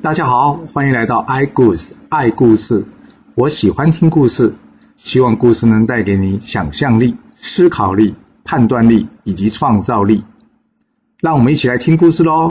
[0.00, 2.86] 大家好，欢迎来到 i 故事爱故事。
[3.34, 4.54] 我喜欢听故事，
[4.96, 8.14] 希望故事能带给你想象力、思考力、
[8.44, 10.24] 判断力以及创造力。
[11.18, 12.48] 让我们一起来听故事喽。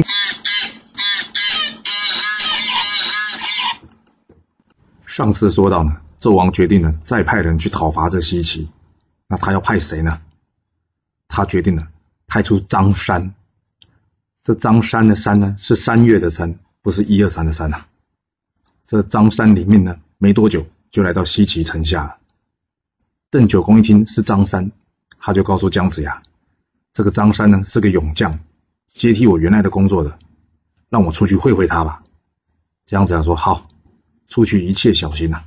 [5.05, 8.67] 上次说到呢，纣王决定了再派人去讨伐这西岐，
[9.29, 10.19] 那他要派谁呢？
[11.29, 11.87] 他决定了
[12.27, 13.33] 派出张山。
[14.43, 16.59] 这张山的山呢，是三月的山。
[16.87, 17.83] 不是一二三的三呐，
[18.85, 22.15] 这张三里面呢，没多久就来到西岐城下了。
[23.29, 24.71] 邓九公一听是张三，
[25.19, 26.23] 他就告诉姜子牙
[26.93, 28.39] ：“这个张三呢是个勇将，
[28.93, 30.17] 接替我原来的工作的，
[30.87, 32.03] 让我出去会会他吧。”
[32.87, 33.69] 姜子牙说：“好，
[34.29, 35.43] 出去一切小心呐。”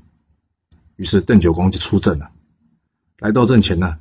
[0.97, 2.31] 于是邓九公就出阵了，
[3.19, 3.99] 来到阵前呢，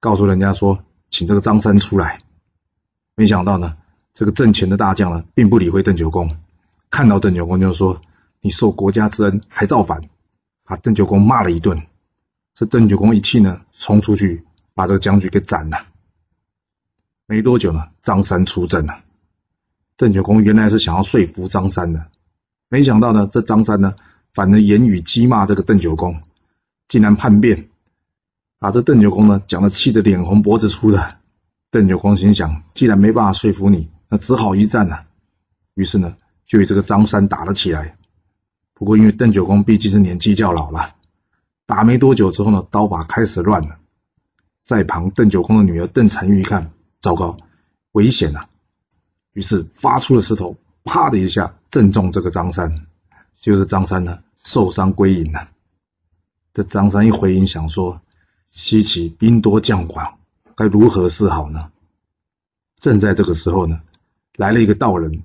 [0.00, 2.22] 告诉人家说：“请这个张三出来。”
[3.14, 3.76] 没想到呢，
[4.14, 6.38] 这个阵前的大将呢，并不理会邓九公。
[6.90, 8.00] 看到邓九公就说
[8.40, 10.08] ：“你受国家之恩还造反！”
[10.64, 11.82] 把邓九公骂了一顿。
[12.54, 15.86] 这邓九公一气呢，冲出去把这个将军给斩了。
[17.26, 19.04] 没多久呢，张三出阵了。
[19.96, 22.06] 邓九公原来是想要说服张三的，
[22.68, 23.94] 没想到呢，这张三呢，
[24.32, 26.20] 反而言语激骂这个邓九公，
[26.88, 27.68] 竟然叛变，
[28.58, 31.18] 把这邓九公呢讲的气得脸红脖子粗的。
[31.70, 35.04] 邓九公心想：既然没办法说服你，那只好一战了。
[35.74, 36.16] 于是呢。
[36.48, 37.96] 就与这个张三打了起来，
[38.72, 40.96] 不过因为邓九公毕竟是年纪较老了，
[41.66, 43.78] 打没多久之后呢，刀法开始乱了。
[44.64, 47.36] 在旁邓九公的女儿邓婵玉一看，糟糕，
[47.92, 48.48] 危险了，
[49.34, 52.86] 于是发出了石头，啪的一下正中这个张三，
[53.38, 55.50] 就是张三呢受伤归隐了。
[56.54, 58.00] 这张三一回应，想说
[58.50, 60.18] 西岐兵多将广，
[60.56, 61.70] 该如何是好呢？
[62.80, 63.82] 正在这个时候呢，
[64.36, 65.22] 来了一个道人。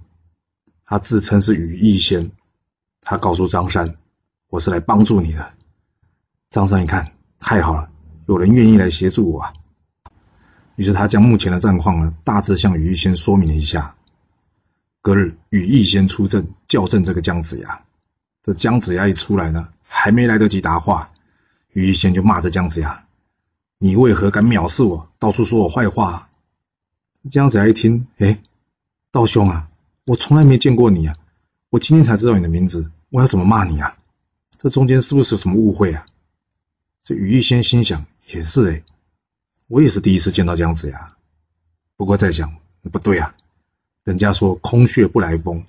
[0.94, 2.30] 他自称是羽翼仙，
[3.02, 3.96] 他告诉张三
[4.48, 5.54] ：“我是来帮助你的。”
[6.52, 7.90] 张三一看，太好了，
[8.28, 9.53] 有人愿意来协助我啊！
[10.76, 13.96] 于是他将目前的战况呢，大致向羽翼仙说明了一下。
[15.02, 17.82] 隔日，羽翼仙出阵校正这个姜子牙。
[18.44, 21.09] 这姜子牙一出来呢，还没来得及答话，
[21.72, 23.03] 羽翼仙就骂着姜子牙
[23.82, 26.30] ：“你为何敢藐视我，到处说我坏话？”
[27.32, 28.44] 姜子牙一听，哎，
[29.09, 29.70] 道兄啊！
[30.06, 31.18] 我从来没见过你啊！
[31.69, 33.97] 我今天才知道你的名字，我要怎么骂你啊？
[34.58, 36.06] 这中间是不是有什么误会啊？
[37.03, 38.84] 这羽翼仙心想也是哎，
[39.68, 41.16] 我也是第一次见到这样子呀。
[41.96, 42.53] 不过在想
[42.91, 43.34] 不对啊，
[44.03, 45.66] 人家说空穴不来风，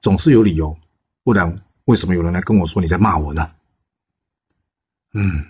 [0.00, 0.76] 总是有理由，
[1.22, 3.52] 不然为什么有人来跟我说你在骂我呢？
[5.12, 5.46] 嗯，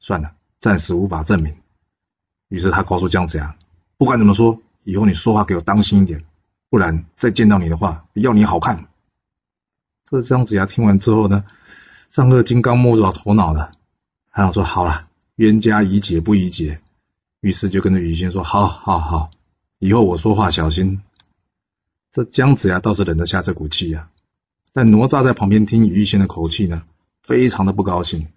[0.00, 1.56] 算了，暂时无法证明。
[2.48, 3.56] 于是他告诉姜子牙，
[3.96, 6.24] 不管怎么说，以后你说话给我当心一点。
[6.70, 8.88] 不然再见到你的话，要你好看。
[10.04, 11.44] 这姜子牙听完之后呢，
[12.08, 13.72] 上颚金刚摸着头脑的，
[14.30, 16.80] 他想说：“好了，冤家宜解不宜结。”
[17.40, 19.30] 于是就跟着于仙说：“好好好，
[19.78, 21.00] 以后我说话小心。”
[22.12, 24.10] 这姜子牙倒是忍得下这股气呀，
[24.72, 26.82] 但哪吒在旁边听羽仙的口气呢，
[27.22, 28.28] 非常的不高兴。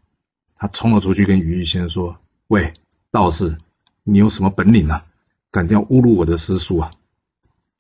[0.55, 2.17] 他冲了出去跟羽仙说
[2.47, 2.73] ：“喂，
[3.09, 3.57] 道士，
[4.03, 5.05] 你有什么本领啊？
[5.49, 6.93] 敢这样侮辱我的师叔啊？”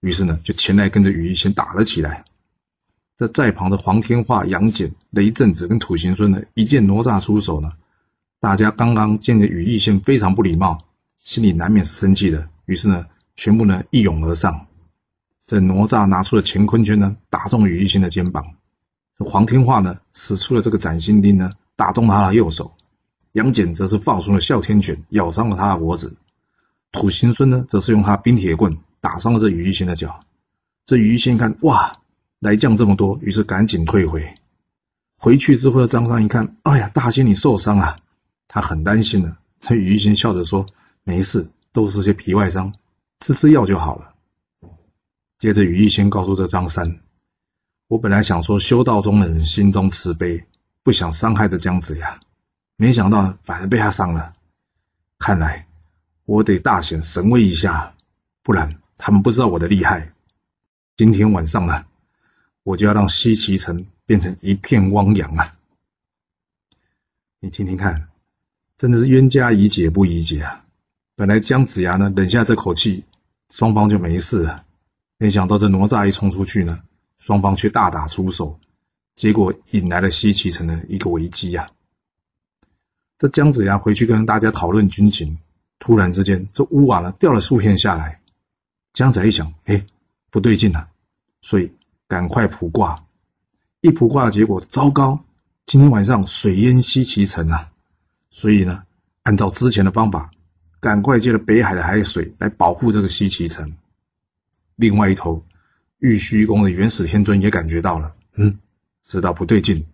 [0.01, 2.25] 于是呢，就前来跟着羽翼仙打了起来。
[3.17, 7.73] 这在旁的黄天化、杨戬、雷震子跟土行孙呢，一见哪吒出手呢，
[8.39, 10.85] 大家刚刚见着羽翼仙非常不礼貌，
[11.19, 12.49] 心里难免是生气的。
[12.65, 14.65] 于是呢，全部呢一拥而上。
[15.45, 18.55] 这哪吒拿出了乾坤圈呢，打中羽翼仙的肩膀。
[19.19, 22.73] 这黄天化呢，使出了这个斩心钉呢，打中他的右手。
[23.33, 26.17] 杨戬则是放出了哮天犬，咬伤了他的脖子。
[26.91, 28.79] 土行孙呢，则是用他冰铁棍。
[29.01, 30.23] 打伤了这羽翼仙的脚，
[30.85, 31.99] 这羽翼仙看哇，
[32.39, 34.37] 来将这么多，于是赶紧退回。
[35.17, 37.99] 回去之后的张三一看，哎呀，大仙你受伤了，
[38.47, 39.37] 他很担心的。
[39.59, 40.65] 这羽翼仙笑着说
[41.03, 42.73] ：“没事，都是些皮外伤，
[43.19, 44.13] 吃吃药就好了。”
[45.37, 46.99] 接着羽翼仙告诉这张三
[47.87, 50.45] ：“我本来想说修道中的人心中慈悲，
[50.83, 52.19] 不想伤害这姜子牙，
[52.75, 54.33] 没想到反而被他伤了。
[55.19, 55.67] 看来
[56.25, 57.95] 我得大显神威一下，
[58.43, 60.13] 不然。”他们不知道我的厉害。
[60.95, 61.85] 今天晚上呢，
[62.61, 65.57] 我就要让西岐城变成一片汪洋啊！
[67.39, 68.09] 你听听看，
[68.77, 70.65] 真的是冤家宜解不宜结啊！
[71.15, 73.03] 本来姜子牙呢忍下这口气，
[73.49, 74.65] 双方就没事了。
[75.17, 76.81] 没想到这哪吒一冲出去呢，
[77.17, 78.59] 双方却大打出手，
[79.15, 81.71] 结果引来了西岐城的一个危机呀！
[83.17, 85.39] 这姜子牙回去跟大家讨论军情，
[85.79, 88.20] 突然之间，这屋瓦呢掉了数片下来。
[88.93, 89.85] 姜子牙一想，哎，
[90.29, 90.89] 不对劲啊，
[91.39, 91.71] 所以
[92.07, 93.05] 赶快卜卦，
[93.79, 95.23] 一卜卦的结果，糟糕！
[95.65, 97.71] 今天晚上水淹西岐城啊！
[98.29, 98.83] 所以呢，
[99.23, 100.31] 按照之前的方法，
[100.81, 103.75] 赶快借了北海的海水来保护这个西岐城。
[104.75, 105.45] 另外一头，
[105.99, 108.59] 玉虚宫的元始天尊也感觉到了，嗯，
[109.05, 109.85] 知道不对劲，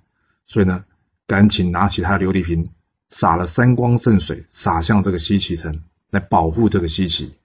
[0.48, 0.86] 所以呢，
[1.28, 2.72] 赶紧拿起他的琉璃瓶，
[3.10, 7.37] 洒了三光圣水，洒向这个西岐城，来保护这个西岐。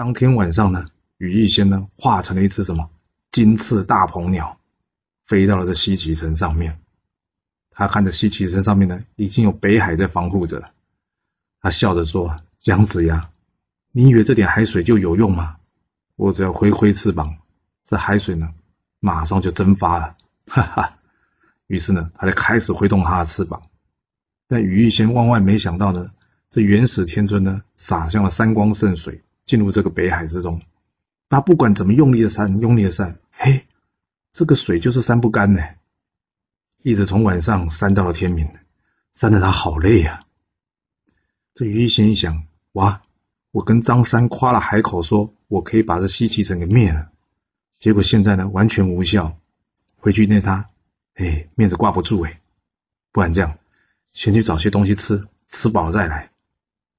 [0.00, 0.86] 当天晚上呢，
[1.18, 2.88] 羽翼仙呢，化成了一只什么
[3.30, 4.58] 金翅大鹏鸟。
[5.26, 6.80] 飞到了这西岐城上面，
[7.70, 10.70] 他看着西岐城上面呢，已经有北海在防护着。
[11.60, 13.28] 他笑着说：“姜子牙，
[13.92, 15.58] 你以为这点海水就有用吗？
[16.16, 17.36] 我只要挥挥翅膀，
[17.84, 18.54] 这海水呢，
[19.00, 20.16] 马上就蒸发了。”
[20.48, 20.96] 哈哈。
[21.66, 23.64] 于是呢，他就开始挥动他的翅膀。
[24.48, 26.10] 但羽翼仙万万没想到呢，
[26.48, 30.62] 这元始天尊呢，洒向了三光圣水，进入这个北海之中。
[31.28, 33.66] 他不管怎么用力的扇，用力的扇，嘿。
[34.30, 35.60] 这个水就是扇不干呢，
[36.82, 38.48] 一直从晚上扇到了天明，
[39.12, 40.24] 扇得他好累呀。
[41.52, 42.44] 这于心一想，
[42.74, 43.02] 哇，
[43.50, 47.10] 我跟张三夸了海口，说我可以把这西岐城给灭了，
[47.80, 49.36] 结果现在呢完全无效。
[49.96, 50.70] 回去见他，
[51.14, 52.40] 哎，面子挂不住哎。
[53.10, 53.58] 不然这样，
[54.12, 56.30] 先去找些东西吃，吃饱了再来。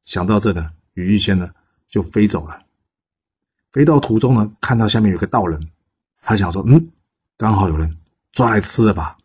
[0.04, 1.52] 想到这呢，羽翼仙呢
[1.92, 2.64] 就飞走了。
[3.72, 5.70] 飞到途中呢，看到下面有个道人，
[6.24, 6.90] 他想说，嗯。
[7.38, 7.98] 刚好有人
[8.32, 9.18] 抓来吃了吧？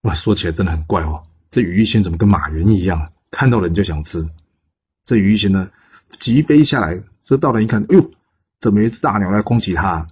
[0.00, 1.24] 哇，说起来真的很怪哦。
[1.50, 4.30] 这羽翼仙怎么跟马云一样，看到人就想吃？
[5.04, 5.70] 这羽翼仙呢，
[6.08, 8.10] 急飞下来，这道人一看，哎呦，
[8.58, 10.08] 怎么一只大鸟来攻击他？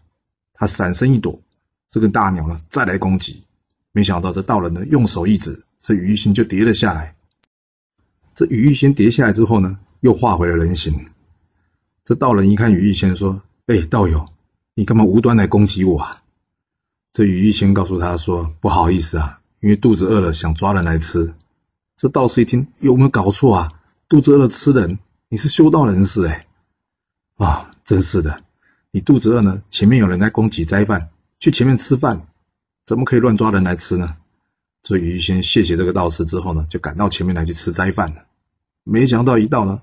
[0.53, 1.41] 他闪身一躲，
[1.89, 3.45] 这个大鸟呢再来攻击，
[3.93, 7.15] 没想到这道人呢用手一指，这羽翼仙就跌了下来。
[8.35, 11.07] 这羽翼仙跌下来之后呢，又化回了人形。
[12.05, 14.29] 这道人一看羽翼仙，说：“哎，道友，
[14.75, 16.23] 你干嘛无端来攻击我啊？”
[17.13, 21.35] 这羽翼仙告诉他说：“不好意思啊，因为肚子饿了，想抓人来吃。”
[21.95, 23.73] 这道士一听，有没有搞错啊？
[24.09, 24.99] 肚子饿了吃人？
[25.29, 26.47] 你是修道人士哎！
[27.37, 28.43] 啊，真是的，
[28.91, 32.27] 你肚子饿呢，前面有人在供给斋饭，去前面吃饭，
[32.85, 34.17] 怎么可以乱抓人来吃呢？
[34.83, 38.25] 这羽翼仙谢谢这个道士之后呢，就赶到前面来去吃斋饭了。
[38.83, 39.83] 没想到一到呢，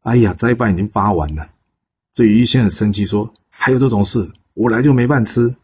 [0.00, 1.50] 哎呀，斋饭已经发完了。
[2.18, 4.32] 这羽翼仙很生气，说：“还有这种事？
[4.52, 5.54] 我来就没饭吃。”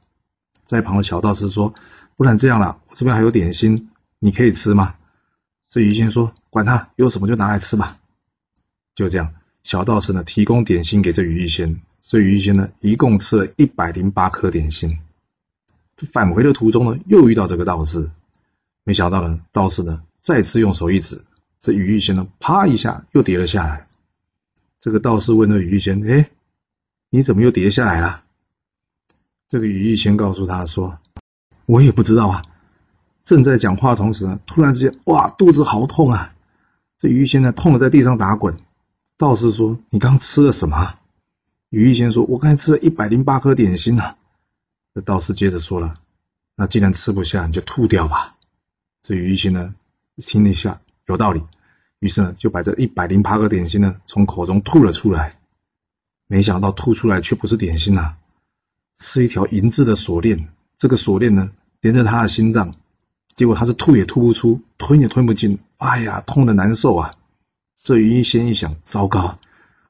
[0.64, 1.74] 在旁的小道士说
[2.14, 3.90] ：“不然这样了，我这边还有点心，
[4.20, 4.94] 你可以吃吗？”
[5.68, 7.98] 这于仙说：“管他，有什么就拿来吃吧。”
[8.94, 9.34] 就这样，
[9.64, 15.00] 小道士呢提供点心给这于仙，这于仙呢一共吃了一百零八颗点心。
[15.96, 18.12] 这返回的途中呢，又遇到这个道士，
[18.84, 21.24] 没想到呢，道士呢再次用手一指，
[21.60, 23.88] 这于仙呢啪一下又跌了下来。
[24.78, 26.30] 这个道士问这于仙：“哎，
[27.14, 28.24] 你怎么又跌下来了？”
[29.48, 30.98] 这个羽翼仙告诉他说
[31.64, 32.42] ：“我也不知道啊。”
[33.22, 36.34] 正在讲话同时呢，突然之间，哇，肚子好痛啊！
[36.98, 38.58] 这羽翼仙呢，痛的在地上打滚。
[39.16, 40.96] 道士说：“你刚吃了什么？”
[41.70, 44.16] 羽翼仙说：“我刚才吃了一百零八颗点心呢。”
[44.92, 46.00] 这道士接着说了
[46.56, 48.34] ：“那既然吃不下，你就吐掉吧。”
[49.02, 49.72] 这羽翼仙呢，
[50.16, 51.44] 听了一下，有道理，
[52.00, 55.38] 于是呢，就把这一百零八颗点心呢，从口中吐了出来。
[56.26, 58.16] 没想到吐出来却不是点心啊！
[58.98, 60.48] 是一条银质的锁链，
[60.78, 61.50] 这个锁链呢
[61.80, 62.76] 连着他的心脏，
[63.34, 67.14] 结果他是吐也吐不出，吞也吞不进，哎呀，痛的难受啊！
[67.82, 69.38] 这于一仙一想，糟糕，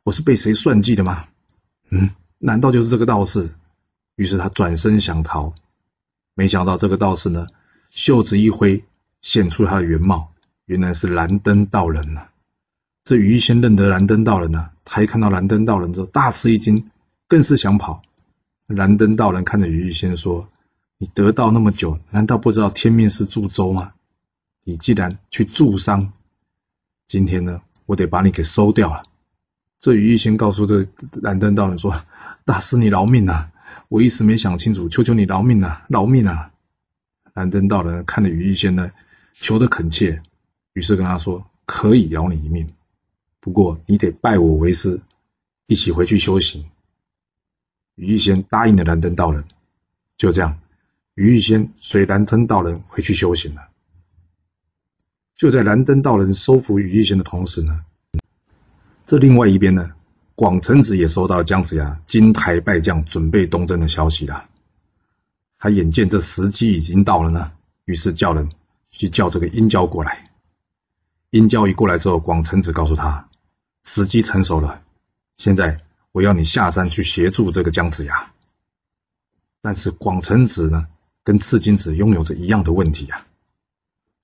[0.02, 1.28] 我是被谁算计的吗？
[1.90, 3.54] 嗯，难道就是这个道士？
[4.16, 5.54] 于是他转身想逃，
[6.34, 7.46] 没想到这个道士呢，
[7.90, 8.84] 袖子一挥，
[9.22, 10.32] 显出他的原貌，
[10.66, 12.28] 原来是蓝灯道人呐！
[13.04, 16.90] 这于一仙认得蓝灯道人呢，他一看到蓝灯道人之后，大吃一惊，
[17.26, 18.02] 更是想跑。
[18.66, 20.48] 燃灯道人看着于玉仙说
[20.98, 23.92] ：“你得道那么久，难道不知道天命是助周吗？
[24.62, 26.12] 你既然去助商，
[27.06, 29.04] 今天呢，我得把你给收掉了。”
[29.80, 30.86] 这于玉仙告诉这
[31.22, 32.04] 燃灯道人说
[32.46, 33.50] ：“大师，你饶命啊！
[33.88, 35.84] 我一时没想清楚，求求你饶命啊！
[35.88, 36.52] 饶命啊！”
[37.34, 38.92] 燃灯道人看着于玉仙呢，
[39.34, 40.22] 求得恳切，
[40.72, 42.72] 于是跟他说：“可以饶你一命，
[43.44, 45.02] 不过你得拜我为师，
[45.66, 46.64] 一起回去修行。”
[47.94, 49.44] 于玉仙答应了蓝灯道人，
[50.16, 50.58] 就这样，
[51.14, 53.68] 于玉仙随蓝灯道人回去修行了。
[55.36, 57.84] 就在蓝灯道人收服于玉仙的同时呢，
[59.04, 59.92] 这另外一边呢，
[60.34, 64.48] 广成子也收到姜子牙金台拜将，准备东征的消息了。
[65.58, 67.52] 他眼见这时机已经到了呢，
[67.84, 68.50] 于是叫人
[68.90, 70.30] 去叫这个殷郊过来。
[71.28, 73.28] 殷郊一过来之后，广成子告诉他，
[73.84, 74.82] 时机成熟了，
[75.36, 75.80] 现在。
[76.14, 78.32] 我要你下山去协助这个姜子牙，
[79.60, 80.86] 但是广成子呢
[81.24, 83.26] 跟赤金子拥有着一样的问题啊。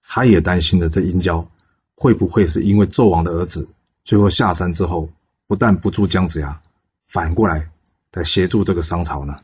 [0.05, 1.51] 他也担心着这殷郊
[1.97, 3.69] 会不会是因为纣王的儿子
[4.05, 5.11] 最后下山之后，
[5.49, 6.63] 不但不助姜子牙，
[7.09, 7.69] 反过来
[8.13, 9.41] 来协助这个商朝呢？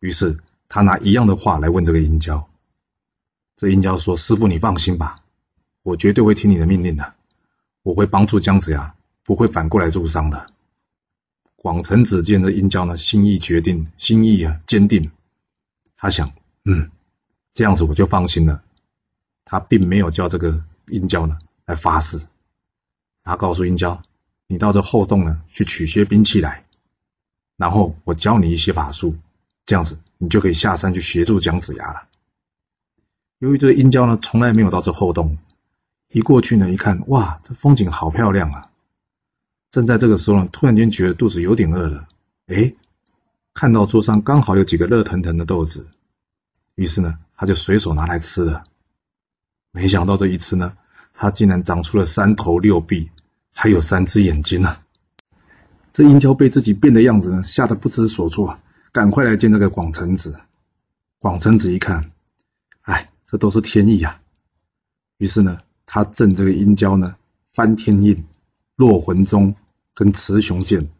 [0.00, 0.40] 于是
[0.70, 2.48] 他拿一样的话来问这个殷郊。
[3.54, 5.20] 这殷郊说：“师傅，你放心吧，
[5.82, 7.12] 我绝对会听你的命令的，
[7.82, 8.94] 我会帮助姜子牙，
[9.24, 10.46] 不会反过来助商的。”
[11.56, 15.10] 广成子见这殷郊呢，心意决定，心意啊坚定，
[15.96, 16.32] 他想，
[16.66, 16.90] 嗯，
[17.54, 18.62] 这样子我就放心了。
[19.46, 22.26] 他并没有叫这个殷郊呢来发誓，
[23.22, 24.02] 他告诉殷郊
[24.46, 26.66] ：“你到这后洞呢去取些兵器来，
[27.56, 29.16] 然后我教你一些法术，
[29.64, 32.08] 这样子你就可以下山去协助姜子牙了。”
[33.40, 35.38] 由于这个殷郊呢从来没有到这后洞，
[36.10, 38.70] 一过去呢一看，哇，这风景好漂亮啊！
[39.74, 42.06] 正在这个时候呢，突然间觉得肚子有点饿了，
[42.46, 42.72] 哎，
[43.54, 45.88] 看到桌上刚好有几个热腾腾的豆子，
[46.76, 48.62] 于是呢，他就随手拿来吃了。
[49.72, 50.76] 没想到这一吃呢，
[51.12, 53.10] 他竟然长出了三头六臂，
[53.52, 54.76] 还有三只眼睛呢！
[55.92, 58.56] 这殷郊被自己变的样子呢，吓得不知所措，
[58.92, 60.38] 赶快来见这个广成子。
[61.18, 62.12] 广成子一看，
[62.82, 63.10] 哎。
[63.26, 64.20] 这都是天意呀！
[65.18, 67.16] 于是呢，他赠这个殷郊呢
[67.52, 68.24] 翻天印、
[68.76, 69.56] 落魂钟
[69.94, 70.90] 跟雌雄剑，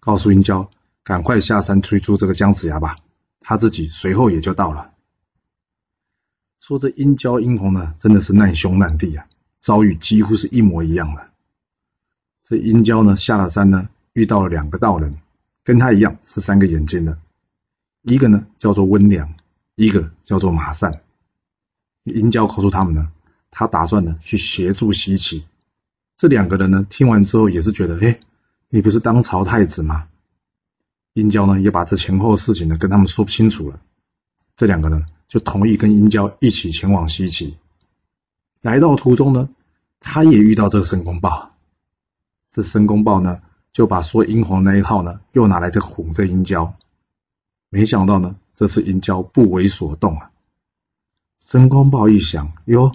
[0.00, 0.70] 告诉殷郊
[1.02, 2.96] 赶快下山催出这个姜子牙吧。
[3.40, 4.92] 他自己随后也就到了。
[6.60, 9.26] 说这殷郊、殷红呢，真的是难兄难弟啊，
[9.58, 11.28] 遭遇几乎是一模一样的。
[12.42, 15.18] 这殷郊呢下了山呢，遇到了两个道人，
[15.62, 17.18] 跟他一样是三个眼睛的，
[18.02, 19.34] 一个呢叫做温良，
[19.74, 21.02] 一个叫做马善。
[22.04, 23.12] 殷郊告诉他们呢，
[23.50, 25.44] 他打算呢去协助西岐。
[26.16, 28.18] 这两个人呢听完之后也是觉得，哎，
[28.68, 30.08] 你不是当朝太子吗？
[31.12, 33.80] 殷郊呢也把这前后事情呢跟他们说不清楚了。
[34.56, 37.56] 这两个人就同意跟殷郊一起前往西岐。
[38.60, 39.48] 来到途中呢，
[40.00, 41.54] 他也遇到这个申公豹。
[42.50, 43.42] 这申公豹呢
[43.72, 46.76] 就把说殷皇那一套呢又拿来这哄这殷郊。
[47.68, 50.30] 没想到呢，这次殷郊不为所动啊。
[51.40, 52.92] 申公豹一想，哟，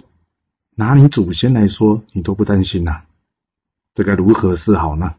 [0.74, 3.02] 拿你祖先来说，你都不担心呐，
[3.94, 5.14] 这该如何是好呢？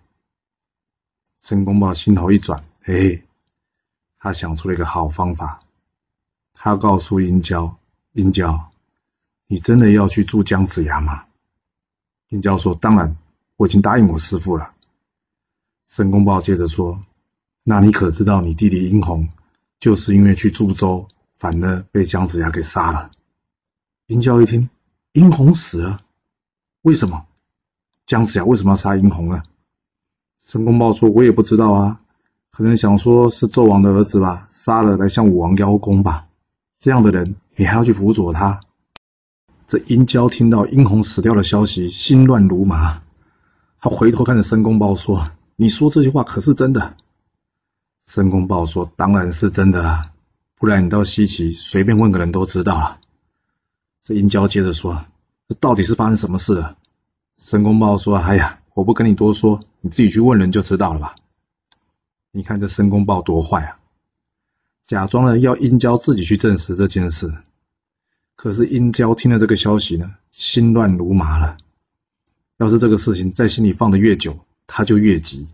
[1.41, 3.23] 申公豹心头一转，嘿嘿，
[4.19, 5.63] 他想出了一个好方法。
[6.53, 7.77] 他告诉殷郊
[8.13, 8.71] ：“殷郊，
[9.47, 11.25] 你真的要去助姜子牙吗？”
[12.29, 13.17] 殷郊说：“当然，
[13.57, 14.73] 我已经答应我师父了。”
[15.87, 17.03] 申公豹接着说
[17.65, 19.27] ：“那你可知道，你弟弟殷红
[19.79, 23.11] 就是因为去助周，反而被姜子牙给杀了？”
[24.05, 24.69] 殷郊一听，
[25.13, 26.03] 殷红死了，
[26.83, 27.25] 为什么？
[28.05, 29.43] 姜子牙为什么要杀殷红呢？
[30.45, 32.01] 申公豹说：“我也不知道啊，
[32.51, 36.27] 可能想说是纣王的儿子吧，杀了来向武王邀功吧。
[36.79, 38.59] 这样的人，你还要去辅佐他？”
[39.67, 43.01] 这殷郊听到殷红死掉的消息，心乱如麻。
[43.79, 46.97] 他回头看着申公豹说：“你说这句话可是真的？”
[48.07, 50.11] 申公豹说：“当然是真的啊，
[50.59, 52.99] 不然你到西岐随便问个人都知道了。”
[54.03, 55.05] 这殷郊接着说
[55.47, 56.75] ：“这到底是发生什么事了？”
[57.41, 61.15] 申公豹说：“哎呀，我不跟你多说，你自己去问人就知道了吧。”
[62.31, 63.79] 你看这申公豹多坏啊！
[64.85, 67.33] 假装呢要殷郊自己去证实这件事。
[68.35, 71.57] 可是殷郊听了这个消息呢，心乱如麻了。
[72.57, 75.47] 要是这个事情在心里放的越久，他就越急。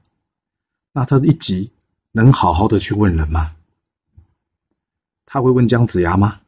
[0.91, 1.71] 那他一急，
[2.11, 3.55] 能好好的去问人吗？
[5.25, 6.41] 他会问姜子牙吗？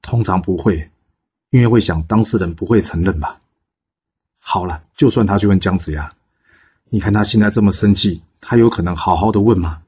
[0.00, 0.90] 通常不会。
[1.50, 3.40] 因为会想当事人不会承认吧？
[4.48, 6.14] 好了，就算他去问姜子牙，
[6.88, 9.82] 你看他现在这么生气，他有可能好好的问吗？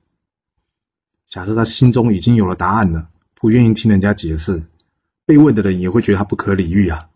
[1.29, 4.65] 假设他心中已经有了答案了，不愿意听人家解释，
[5.25, 7.09] 被问的人也会觉得他不可理喻啊，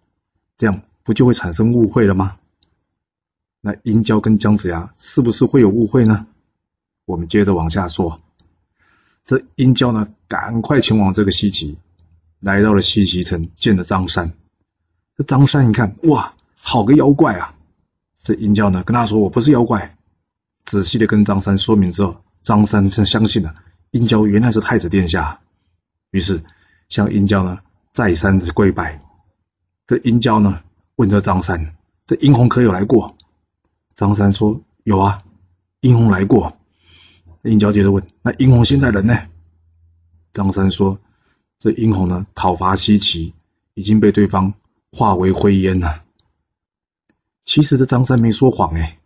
[0.57, 2.37] 这样不就会产生误会了吗？
[3.61, 6.29] 那殷郊跟姜子牙是不是会有误会呢？
[7.07, 8.21] 我们接着往下说，
[9.25, 11.77] 这殷郊呢，赶快前往这个西岐。
[12.39, 14.33] 来到了西岐城，见了张三。
[15.17, 17.55] 这张三一看，哇，好个妖怪啊！
[18.23, 19.97] 这殷郊呢，跟他说：“我不是妖怪。”
[20.63, 23.57] 仔细的跟张三说明之后，张三才相信了
[23.91, 25.41] 殷郊原来是太子殿下。
[26.13, 26.45] 于是
[26.89, 27.59] 向殷郊呢
[27.93, 29.03] 再三的跪拜。
[29.87, 30.63] 这殷郊呢
[30.95, 31.75] 问这张三
[32.07, 33.17] ：“这殷红可有来过？”
[33.93, 35.25] 张三说：“有啊，
[35.81, 36.57] 殷红来过。”
[37.43, 39.19] 殷郊接着问：“那殷红现在人呢？”
[40.33, 40.99] 张三说。
[41.59, 43.35] 这殷红呢，讨伐西岐，
[43.75, 44.53] 已经被对方
[44.91, 46.02] 化为灰烟了。
[47.45, 48.99] 其实这张三没说谎哎，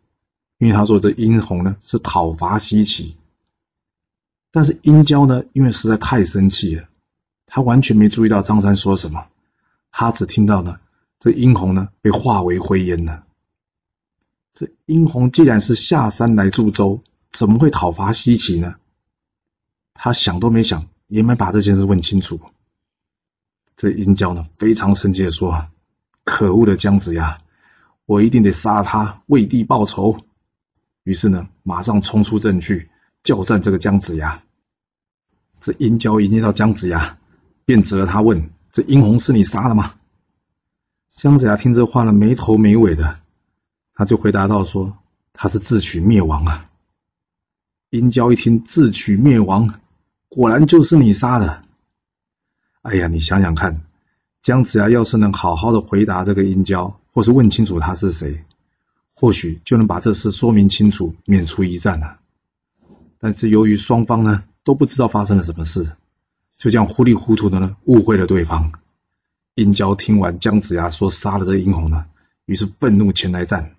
[0.59, 3.15] 因为他说这殷红呢是讨伐西岐，
[4.51, 6.89] 但是殷郊呢，因为实在太生气了，
[7.47, 9.27] 他完全没注意到张三说什么，
[9.91, 10.79] 他只听到呢，
[11.19, 13.25] 这殷红呢被化为灰烟了。
[14.53, 18.77] 这殷红既然是下山来助周，怎么会讨伐西岐呢？
[19.93, 22.41] 他想都没想，也没把这件事问清楚。
[23.77, 25.69] 这殷郊呢非常生气的说
[26.25, 27.43] ：“可恶的姜子牙，
[28.07, 30.19] 我一定得杀了他，为帝报仇。”
[31.05, 32.89] 于是呢，马上冲出阵去
[33.23, 34.43] 叫战这个姜子牙。
[35.61, 37.19] 这殷郊一见到姜子牙，
[37.65, 39.95] 便指着他问：“这殷红是你杀的吗？”
[41.15, 43.19] 姜子牙听这话呢，没头没尾的，
[43.95, 44.97] 他就回答道：“说
[45.33, 46.71] 他是自取灭亡啊。”
[47.91, 49.81] 殷郊一听自取灭亡，
[50.29, 51.63] 果然就是你杀的。
[52.83, 53.81] 哎呀，你想想看，
[54.43, 58.45] 姜子牙要是能好好的回答这个殷郊，或是问清楚他是谁，
[59.15, 62.19] 或许就能把这事说明清楚，免除一战了。
[63.19, 65.93] 但是由于双方呢，都不知道发生了什么事，
[66.59, 68.71] 就这样糊里糊涂的呢误会了对方。
[69.55, 72.05] 殷郊听完姜子牙说杀了这个殷红呢，
[72.45, 73.75] 于是愤怒前来战。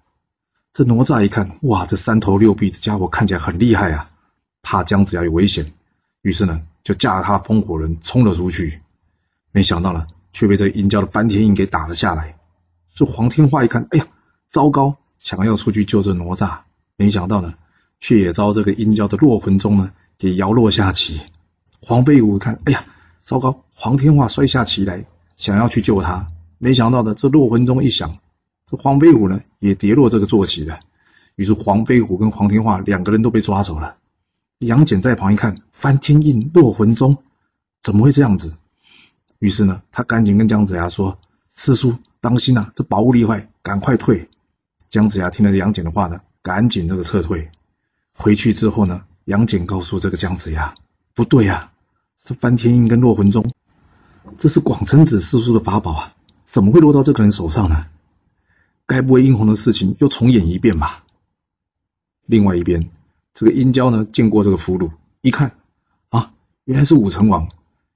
[0.74, 4.10] 这哪吒一看，哇，这三头六臂这家伙看起来很厉害啊，
[4.64, 5.74] 怕姜子牙有危险，
[6.24, 8.82] 于是呢就驾了他风火轮冲了出去。
[9.52, 12.36] 没想到呢，却被这殷郊的翻天印给打了下来。
[12.98, 14.08] 这黄天化一看，哎呀，
[14.48, 16.62] 糟糕，想要出去救这哪吒，
[16.96, 17.54] 没想到呢，
[18.00, 19.92] 却也遭这个殷郊的落魂钟呢。
[20.18, 21.22] 给摇落下棋，
[21.80, 22.88] 黄飞虎一看，哎呀，
[23.24, 23.64] 糟糕！
[23.76, 26.26] 黄天化摔下棋来，想要去救他，
[26.58, 28.18] 没想到的，这落魂钟一响，
[28.66, 30.80] 这黄飞虎呢也跌落这个坐骑了。
[31.36, 33.98] 于是黄飞虎跟黄天化两个人都被抓走了。
[34.58, 37.18] 杨戬在旁一看，翻天印落魂钟，
[37.84, 38.56] 怎么会这样子？
[39.38, 41.20] 于是呢，他赶紧跟姜子牙说
[41.56, 44.28] ：“师叔，当心啊，这宝物厉害，赶快退！”
[44.92, 47.52] 姜子牙听了杨戬的话呢，赶紧这个撤退。
[48.12, 49.06] 回去之后呢。
[49.24, 50.74] 杨戬告诉这个姜子牙
[51.14, 51.72] ：“不对呀，
[52.24, 53.54] 这翻天印跟落魂钟，
[54.38, 57.88] 这是广成子师叔的法宝啊，怎么会落到这个人手上呢？
[58.86, 61.04] 该不会殷红的事情又重演一遍吧？”
[62.26, 62.90] 另外一边，
[63.34, 65.58] 这个殷郊呢，见过这个俘虏，一看，
[66.08, 66.32] 啊，
[66.64, 67.50] 原来是武成王，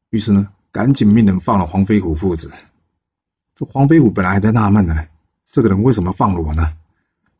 [0.09, 2.51] 于是呢，赶紧命人放了黄飞虎父子。
[3.65, 5.07] 黄飞虎本来还在纳闷呢，
[5.45, 6.75] 这个人为什么放了我呢？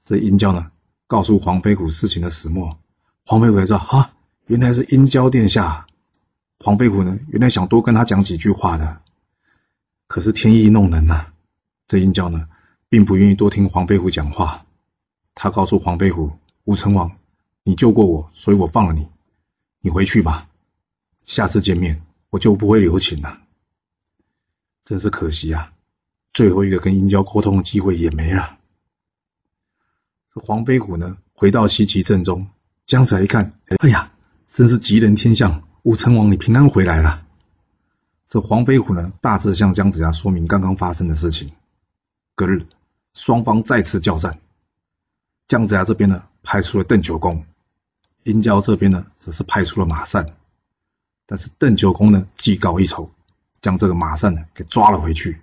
[0.04, 0.72] 这殷郊呢，
[1.08, 2.78] 告诉黄飞虎事情的始末。
[3.26, 4.14] 黄飞虎才知道，哈，
[4.48, 5.88] 原来是殷郊殿下。
[6.60, 9.02] 黄飞虎呢，原来想多跟他讲几句话的，
[10.08, 11.28] 可是天意弄人呐。
[11.88, 12.48] 这殷郊呢，
[12.88, 14.66] 并不愿意多听黄飞虎讲话。
[15.34, 16.32] 他告诉黄飞虎
[16.66, 17.12] ：“武成王，
[17.64, 19.08] 你救过我，所以我放了你。
[19.82, 20.48] 你回去吧，
[21.26, 23.40] 下次见面我就不会留情了。”
[24.84, 25.72] 真是可惜啊，
[26.34, 28.58] 最后一个跟殷郊沟通的机会也没了。
[30.34, 32.48] 这黄飞虎呢，回到西岐阵中。
[32.86, 34.12] 姜子牙一看，哎呀，
[34.48, 35.63] 真是吉人天相！
[35.84, 37.26] 武成王，你平安回来了。
[38.28, 41.52] 这黄飞虎呢，大致向姜子牙说明刚刚发生的事情。
[42.36, 42.65] 隔日，
[43.13, 44.39] 双方再次交战。
[45.48, 47.44] 姜子牙这边呢，派出了邓九公；
[48.24, 50.34] 殷郊这边呢，则是派出了马善。
[51.26, 53.12] 但是邓九公呢，技高一筹，
[53.60, 55.41] 将这个马善呢给抓了回去。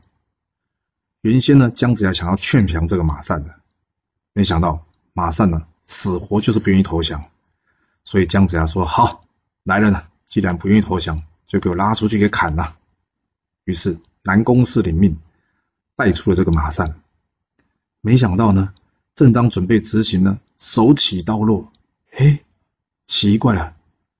[1.28, 3.54] 原先呢，姜子牙想要劝降这个马善的，
[4.32, 7.22] 没想到马善呢，死活就是不愿意投降。
[8.02, 9.26] 所以姜子牙说：“好，
[9.62, 10.08] 来人了！
[10.26, 12.76] 既然不愿意投降，就给我拉出去给砍了。”
[13.64, 15.18] 于是南宫氏领命，
[15.96, 16.98] 带出了这个马善。
[18.00, 18.72] 没想到呢，
[19.14, 21.70] 正当准备执行呢，手起刀落，
[22.10, 22.42] 嘿，
[23.06, 23.76] 奇怪了，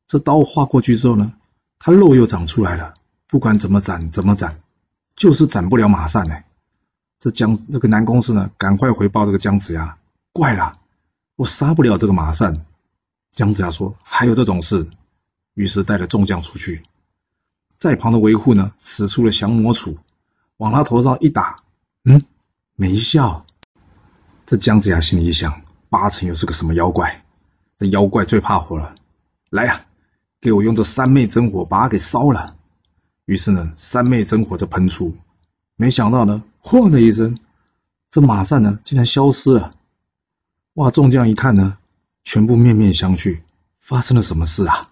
[0.07, 1.33] 这刀划过去之后呢，
[1.79, 2.92] 他肉又长出来了。
[3.29, 4.61] 不管怎么斩，怎么斩，
[5.16, 6.44] 就是斩不了马善哎。
[7.20, 9.98] 这姜这个南宫氏呢，赶快回报这个姜子牙
[10.33, 10.78] ：“怪了，
[11.37, 12.64] 我杀不了这个马善。”
[13.33, 14.88] 姜子牙说：“还有这种事。”
[15.54, 16.85] 于是带着众将出去，
[17.78, 19.96] 在旁的维护呢，使出了降魔杵，
[20.57, 21.64] 往他头上一打，
[22.04, 22.22] 嗯，
[22.76, 23.44] 没效。
[24.46, 27.24] 这姜子牙心里一想：八成又是个什么妖怪？
[27.76, 28.94] 这妖怪最怕火了，
[29.50, 29.87] 来呀，
[30.40, 32.54] 给我用这三昧真火把它给烧了。
[33.24, 35.16] 于是呢，三昧真火就喷出，
[35.81, 37.38] 没想到呢，轰的一声，
[38.11, 39.71] 这马善呢竟然消失了。
[40.75, 40.91] 哇！
[40.91, 41.79] 众将一看呢。
[42.25, 43.41] 全部面面相觑，
[43.81, 44.91] 发生了什么事啊？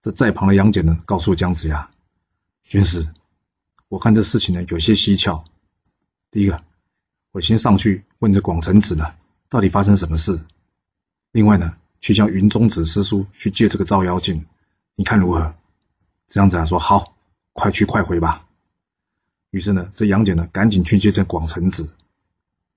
[0.00, 1.90] 这在旁的杨戬呢，告诉姜子牙
[2.64, 3.06] ：“军师，
[3.88, 5.44] 我看这事情呢有些蹊跷。
[6.32, 6.64] 第一个，
[7.30, 9.14] 我先上去问这广成子呢，
[9.48, 10.44] 到底发生什么事？
[11.30, 14.46] 另外呢，去向云中子师叔去借这个照妖镜，
[14.96, 15.54] 你看如何？”
[16.26, 17.14] 姜子牙说：“好，
[17.52, 18.44] 快去快回吧。”
[19.50, 21.90] 于是呢，这杨戬呢，赶紧去接这广成子。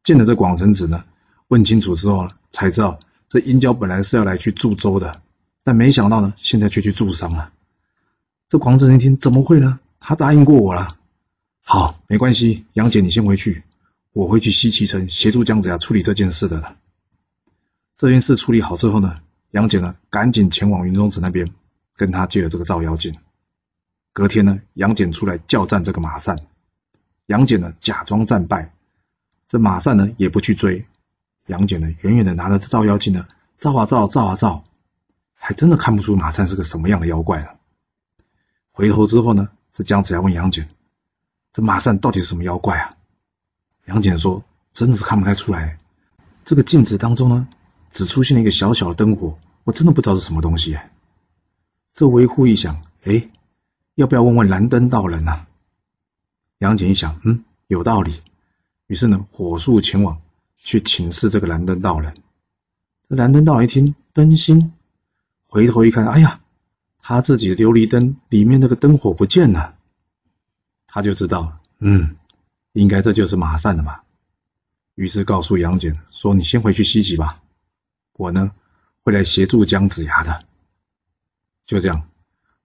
[0.04, 1.04] 见了这广成子呢，
[1.48, 3.00] 问清楚之后呢，才知道。
[3.28, 5.22] 这殷郊本来是要来去助周的，
[5.64, 7.54] 但没想到呢，现在却去助商了。
[8.50, 9.80] 这广成子一听，怎么会呢？
[10.02, 10.98] 他答应过我了。
[11.62, 13.64] 好，没关系，杨戬，你先回去，
[14.12, 16.76] 我会去西岐城协助姜子牙处理这件事的了。
[17.96, 19.20] 这件事处理好之后呢，
[19.52, 21.54] 杨戬呢赶紧前往云中子那边，
[21.96, 23.16] 跟他借了这个照妖镜。
[24.12, 26.38] 隔天呢，杨戬出来叫战这个马善，
[27.32, 28.74] 杨戬呢假装战败，
[29.48, 30.86] 这马善呢也不去追，
[31.46, 33.26] 杨戬呢远远的拿着照妖镜呢
[33.58, 34.66] 照啊照，照啊照，
[35.34, 37.56] 还真的看不出马善是个什么样的妖怪了。
[38.74, 40.68] 回头之后呢，这姜子牙问杨戬。
[41.54, 42.96] 这马善到底是什么妖怪啊？
[43.86, 45.80] 杨戬说：“真的是看不太出来。
[46.44, 47.48] 这个镜子当中呢，
[47.92, 50.78] 只出现了一个小小的灯火，我真的不知道是什么东西。”
[51.96, 53.30] 这维护一想，哎，
[53.96, 55.46] 要不要问问蓝灯道人呢？
[56.62, 58.22] 杨戬一想，嗯，有道理。
[58.86, 60.22] 于是呢，火速前往
[60.58, 62.14] 去请示这个蓝灯道人。
[63.10, 64.72] 这蓝灯道人一听灯芯，
[65.48, 66.40] 回头一看，哎呀，
[67.00, 69.76] 他自己的琉璃灯里面那个灯火不见了。
[70.86, 72.16] 他就知道，嗯，
[72.74, 74.04] 应该这就是马善的吧。
[74.94, 77.42] 于是告诉杨戬说：“你先回去西岐吧，
[78.14, 78.52] 我呢
[79.02, 80.46] 会来协助姜子牙的。”
[81.66, 82.08] 就这样，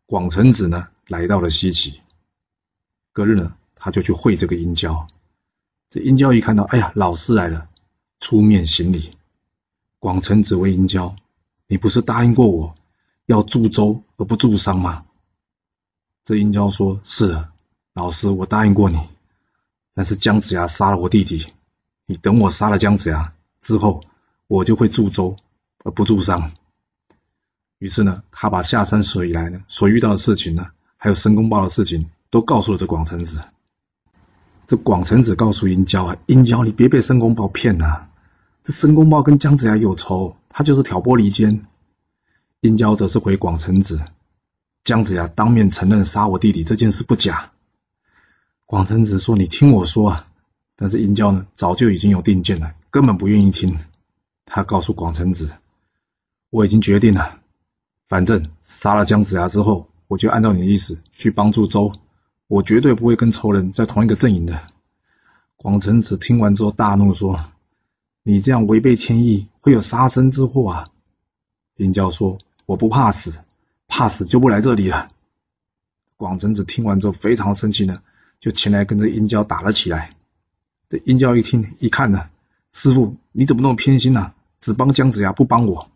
[0.04, 2.02] 广成子呢来到了西岐。
[3.14, 5.06] 隔日呢，他就去会这个殷郊。
[5.90, 7.68] 这殷郊一看到，哎呀，老师来了，
[8.18, 9.16] 出面行礼。
[10.00, 11.14] 广成子问殷郊
[11.68, 12.74] ：“你不是答应过我
[13.26, 15.04] 要助周而不助商吗？”
[16.24, 17.52] 这殷郊说：“是的。”
[17.94, 18.98] 老师，我答应过你，
[19.94, 21.46] 但是姜子牙杀了我弟弟，
[22.04, 24.02] 你等我杀了姜子牙之后，
[24.48, 25.36] 我就会助周
[25.82, 26.52] 而不助商。
[27.78, 33.42] 于是呢，他把下山所以来呢所遇到的事情呢，还有申公豹的事情，都告诉了这广成子。
[34.66, 38.08] 这广成子告诉殷郊啊，殷郊你别被申公豹骗呐，
[38.64, 41.64] 这申公豹跟姜子牙有仇，他就是挑拨离间。
[42.60, 44.02] 殷郊则是回广成子，
[44.82, 47.52] 姜子牙当面承认杀我弟弟这件事不假。
[48.64, 50.26] 广成子说：“你听我说啊！”
[50.74, 53.78] 但是殷郊呢，早就已经有定见了，根本不愿意听。
[54.46, 55.52] 他告诉广成子
[56.50, 57.38] ：“我已经决定了，
[58.08, 61.92] 反正杀了姜子牙之后，我就按照你的意思去帮助周，
[62.46, 64.62] 我绝对不会跟仇人在同一个阵营的。”
[65.56, 67.44] 广成子听完之后大怒说
[68.22, 70.88] ：“你这样违背天意，会有杀身之祸啊！”
[71.76, 73.40] 殷郊说：“我不怕死，
[73.88, 75.08] 怕死就不来这里了。”
[76.16, 78.02] 广成子听完之后非常生气呢。
[78.38, 80.14] 就前来跟着殷郊打了起来。
[80.90, 82.28] 这殷郊一听一看呢，
[82.70, 84.34] 师傅你怎么那么偏心呢？
[84.60, 85.88] 只帮姜子牙不帮我？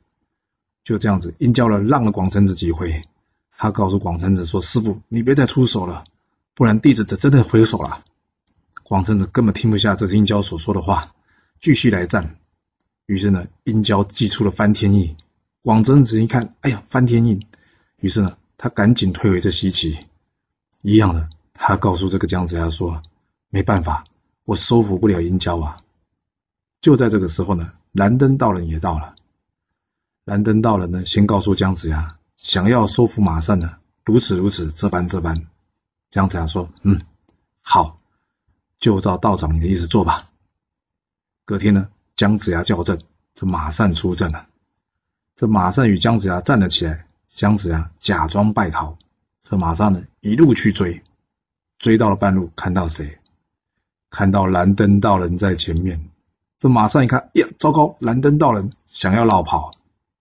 [0.83, 3.05] 就这样子，殷郊呢让了广成子几回。
[3.57, 6.05] 他告诉广成子说：“师傅你别再出手了，
[6.61, 8.05] 不然弟子这真的回手了。”
[8.85, 11.15] 广成子根本听不下这殷郊所说的话，
[11.59, 12.37] 继续来战。
[13.07, 15.17] 于是呢，殷郊祭出了翻天印。
[15.63, 17.47] 广成子一看，哎呀，翻天印！
[17.97, 20.05] 于是呢，他赶紧退回这西岐。
[20.83, 21.31] 一样的。
[21.55, 23.03] 他告诉这个姜子牙说
[23.49, 24.05] ：“没办法，
[24.45, 25.79] 我收服不了殷郊啊。”
[26.83, 29.15] 就在这个时候呢，蓝灯道人也到了。
[30.27, 35.47] 蓝灯道人呢，先告诉姜子牙，想要收服马善呢，如此如此，这般这般。
[36.11, 37.01] 姜子牙说：“嗯，
[37.63, 38.01] 好，
[38.79, 40.29] 就照道长你的意思做吧。”
[41.47, 43.01] 隔天呢，姜子牙叫阵，
[43.35, 44.49] 这马善出阵了。
[45.37, 48.99] 这马善与姜子牙站了起来，姜子牙假装败逃，
[49.41, 51.03] 这马上呢，一路去追。
[51.79, 53.19] 追到了半路，看到谁？
[54.11, 56.11] 看到蓝灯道人在前面。
[56.59, 57.97] 这马上一看，呀，糟糕！
[58.01, 59.71] 蓝灯道人想要绕跑，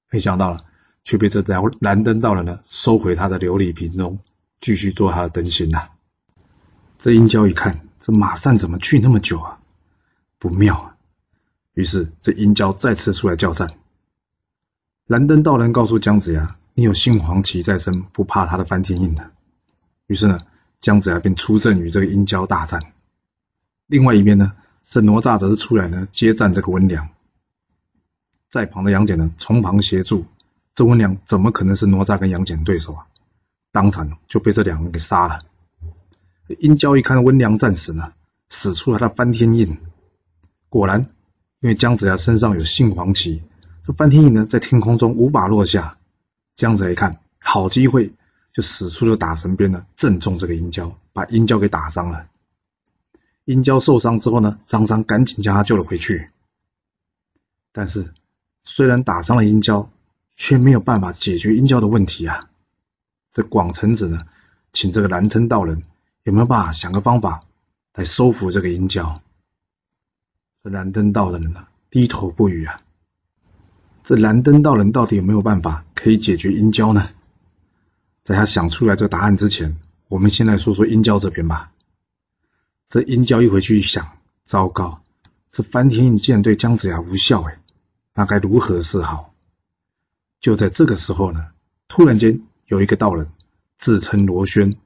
[0.10, 0.64] 没想到了，
[1.04, 4.20] 却被这条蓝灯道人呢收回他的琉璃瓶中，
[4.60, 5.90] 继续做他的灯芯呐。
[6.98, 9.60] 这殷郊一看，这马善怎么去那么久啊？
[10.38, 10.96] 不妙啊！
[11.74, 13.74] 于是这殷郊再次出来叫战。
[15.06, 19.32] 蓝灯道人告诉姜子牙：“你有新黄旗在身，不怕他的翻天印的。”
[20.08, 20.40] 于是呢。
[20.82, 22.94] 姜子牙便出阵与这个殷郊大战。
[23.86, 27.10] 另外一边呢，这哪吒则是出来呢接战这个温良。
[28.50, 30.26] 在旁的杨戬呢，从旁协助。
[30.74, 33.08] 这温良怎么可能是哪吒跟杨戬对手啊？
[33.72, 35.42] 当场就被这两人给杀了。
[36.60, 38.14] 殷郊一看温良战死呢，
[38.50, 39.78] 使出了他的翻天印。
[40.70, 41.08] 果然，
[41.60, 43.44] 因为姜子牙身上有杏黄旗，
[43.84, 45.98] 这翻天印呢在天空中无法落下。
[46.56, 48.14] 姜子牙一看，好机会。
[48.52, 52.26] 就使出了打神鞭呢，正中这个殷郊，把殷郊给打伤了。
[53.46, 56.30] 殷郊受伤之后呢，张三赶紧将他救了回去。
[57.72, 58.12] 但是，
[58.64, 59.92] 虽然打伤了殷郊，
[60.36, 62.49] 却没有办法解决殷郊的问题啊。
[63.40, 64.26] 这广成子呢，
[64.74, 65.84] 请这个蓝灯道人
[66.24, 67.40] 有没有办法想个方法
[67.94, 69.22] 来收服这个殷郊？
[70.62, 72.82] 这蓝灯道人呢，低头不语啊。
[74.04, 77.12] 这蓝灯道人到底有没有办法可以解决殷郊呢？
[78.24, 79.78] 在他想出来这个答案之前，
[80.10, 81.72] 我们先来说说殷郊这边吧。
[82.90, 85.02] 这殷郊一回去一想，糟糕，
[85.50, 87.58] 这翻天印竟然对姜子牙无效，哎，
[88.14, 89.34] 那该如何是好？
[90.42, 91.48] 就在这个时候呢，
[91.88, 93.32] 突然间有一个道人
[93.78, 94.78] 自称罗轩，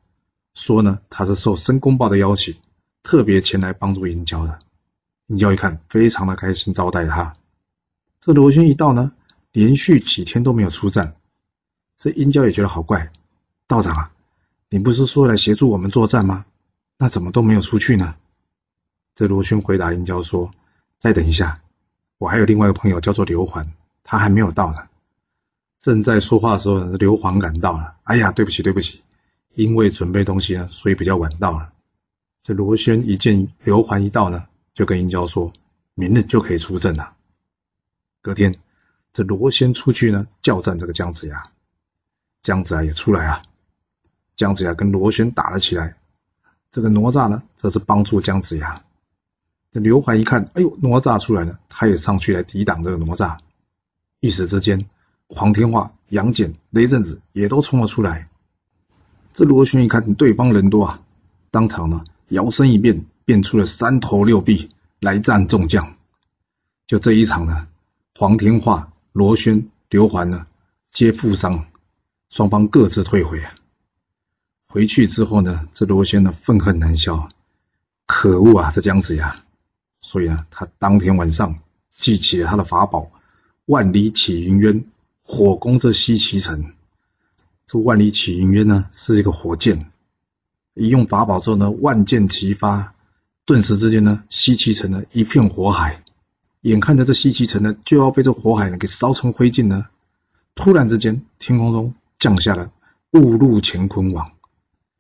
[0.54, 2.56] 说呢他是受申公豹的邀请，
[3.04, 4.58] 特别前来帮助殷郊的。
[5.28, 7.36] 殷郊一看，非常的开心，招待他。
[8.22, 9.12] 这罗轩一到呢，
[9.52, 11.18] 连续几天都没有出战。
[11.98, 13.12] 这殷郊也觉得好怪，
[13.68, 14.12] 道长啊，
[14.70, 16.46] 你不是说来协助我们作战吗？
[16.98, 18.16] 那怎么都没有出去呢？
[19.14, 20.52] 这罗轩回答殷郊说
[21.00, 21.60] ：“再等一下，
[22.18, 23.74] 我还有另外一个朋友叫做刘环，
[24.06, 24.88] 他还没有到呢。”
[25.84, 27.98] 正在说话的时候呢，刘环赶到了。
[28.04, 29.04] 哎呀，对不起，对不起，
[29.54, 31.74] 因为准备东西呢，所以比较晚到了。
[32.42, 35.52] 这罗轩一见刘环一到呢，就跟殷郊说
[35.94, 37.14] ：“明日就可以出阵了。”
[38.24, 38.56] 隔天，
[39.12, 41.52] 这罗轩出去呢，叫战这个姜子牙。
[42.42, 43.44] 姜子牙也出来啊，
[44.38, 45.98] 姜子牙跟罗轩打了起来。
[46.72, 48.82] 这个哪吒呢，则是帮助姜子牙。
[49.74, 53.40] 这刘环一看，哎呦，哪吒出来了，他也上去来抵挡这个哪吒。
[54.22, 54.86] 一时之间，
[55.36, 58.30] 黄天化、杨戬、雷震子也都冲了出来。
[59.34, 61.02] 这罗轩一看对方人多啊，
[61.50, 64.70] 当场呢摇身一变，变出了三头六臂
[65.00, 65.96] 来战众将。
[66.86, 67.68] 就这一场呢，
[68.16, 70.46] 黄天化、罗轩、刘环呢
[70.92, 71.66] 皆负伤，
[72.30, 73.56] 双方各自退回啊。
[74.68, 77.28] 回去之后呢，这罗轩呢愤恨难消，
[78.06, 79.44] 可恶啊，这姜子牙！
[80.00, 81.58] 所以呢，他当天晚上
[81.92, 83.10] 记起了他的法宝——
[83.66, 84.86] 万里起云渊，
[85.24, 86.74] 火攻这西岐城。
[87.66, 89.90] 这万里起云渊呢，是一个火箭，
[90.74, 92.94] 一用法宝之后呢，万箭齐发，
[93.46, 96.04] 顿时之间呢，西岐城呢一片火海，
[96.62, 99.88] 眼看着这西岐城呢就要被这火海呢给烧成灰烬呢，
[100.56, 102.72] 突然之间，天空中降下了
[103.12, 104.34] 雾露乾坤网。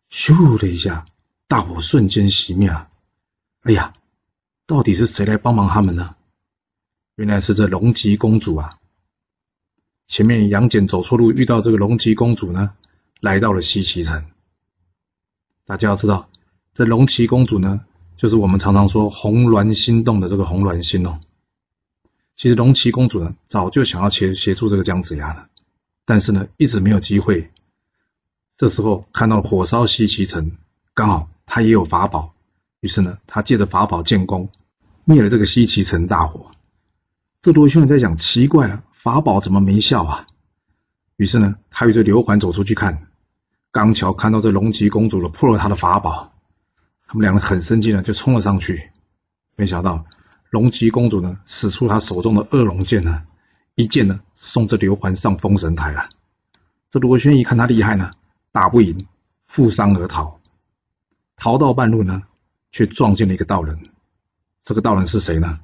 [0.10, 1.06] 咻的一下，
[1.48, 2.88] 大火瞬间熄灭了。
[3.64, 3.94] 哎呀，
[4.66, 6.16] 到底是谁来帮忙他们呢？
[7.16, 8.80] 原来是这龙吉公主啊！
[10.08, 12.72] 前面杨戬走错路，遇到这个龙吉公主呢，
[13.20, 14.26] 来到了西岐城。
[15.66, 16.30] 大家要知道，
[16.74, 17.86] 这龙岐公主呢，
[18.16, 21.20] 就是我们常常说红鸾心动的这个红鸾心哦。
[22.36, 25.48] 其实龙岐公主呢，早就想要协协助这个姜子牙了，
[26.06, 27.50] 但是呢，一直没有机会。
[28.58, 30.52] 这时候看到火烧西岐城，
[30.94, 32.34] 刚好他也有法宝，
[32.82, 34.50] 于是呢，他借着法宝建功，
[35.06, 36.52] 灭了这个西岐城大火。
[37.42, 40.28] 这罗兄在想，奇怪了，法宝怎么没效啊？
[41.18, 43.08] 于是呢，他与这刘环走出去看，
[43.70, 46.32] 刚巧看到这龙吉公主了破了他的法宝，
[47.06, 48.92] 他们两人很生气呢，就冲了上去。
[49.58, 50.06] 没想到
[50.52, 53.24] 龙吉公主呢，使出她手中的恶龙剑呢，
[53.76, 56.08] 一剑呢，送这刘环上封神台了。
[56.90, 58.14] 这罗轩一看他厉害呢。
[58.54, 59.06] 打不赢，
[59.48, 60.40] 负伤而逃。
[61.36, 62.24] 逃到半路呢，
[62.72, 63.78] 却撞见了一个道人。
[64.64, 65.60] 这个道人是谁呢？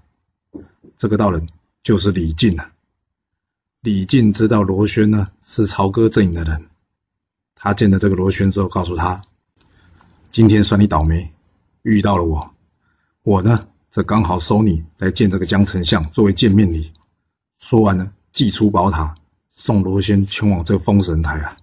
[0.97, 1.47] 这个道人
[1.83, 2.69] 就是李靖啊。
[3.81, 6.65] 李靖知道罗轩呢是朝歌阵营的人，
[7.55, 9.21] 他见了这个罗轩之后，告诉他
[10.31, 11.31] ：“今天算你倒霉，
[11.81, 12.53] 遇到了我。
[13.23, 16.91] 我呢，这刚好收你来见这个江丞相，作为见面礼。”
[17.57, 19.15] 说完呢，祭出宝塔，
[19.49, 21.55] 送罗轩前往这个封神台啊。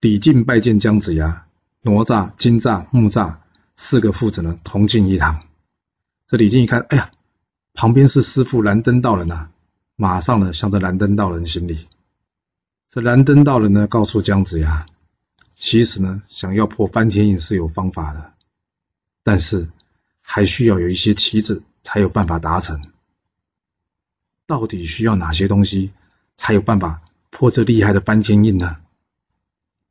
[0.00, 1.46] 李靖拜见姜子牙，
[1.82, 3.36] 哪吒、金吒、木吒
[3.76, 5.42] 四个父子呢同进一堂。
[6.26, 7.10] 这李靖一看，哎呀，
[7.74, 9.50] 旁边是师傅蓝灯道人呐，
[9.96, 11.88] 马上呢向着蓝灯道人行礼。
[12.90, 14.86] 这蓝灯道人呢告诉姜子牙，
[15.56, 18.32] 其实呢想要破翻天印是有方法的，
[19.22, 19.68] 但是
[20.20, 22.82] 还需要有一些棋子才有办法达成。
[24.46, 25.92] 到底需要哪些东西
[26.36, 28.76] 才有办法破这厉害的翻天印呢？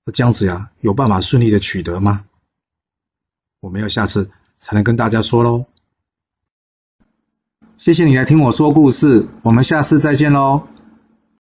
[0.06, 2.26] 那姜子牙有办法顺利的取得吗？
[3.62, 5.66] 我们要下次才能跟大家说喽。
[7.78, 10.62] 谢谢你来听我说故事，我们下次再见喽。